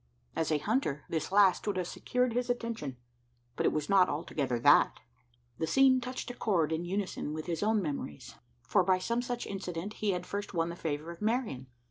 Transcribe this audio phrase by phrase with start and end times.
[0.35, 2.97] As a hunter, this last would have secured his attention;
[3.55, 4.99] but it was not altogether that.
[5.59, 8.33] The scene touched a chord in unison with his own memories;
[8.63, 11.67] for by some such incident had he first won the favour of Marian.